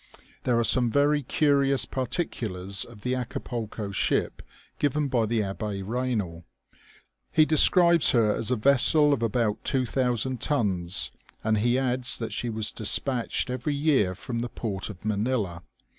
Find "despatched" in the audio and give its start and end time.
12.71-13.51